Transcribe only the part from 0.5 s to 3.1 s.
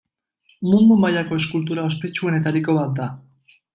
Mundu mailako eskultura ospetsuenetariko bat da.